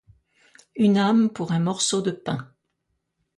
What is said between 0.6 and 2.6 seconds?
Une âme pour un morceau de pain.